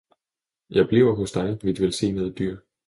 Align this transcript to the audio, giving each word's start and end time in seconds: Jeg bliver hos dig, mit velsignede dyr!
Jeg 0.69 0.87
bliver 0.87 1.15
hos 1.15 1.31
dig, 1.31 1.57
mit 1.63 1.81
velsignede 1.81 2.31
dyr! 2.31 2.57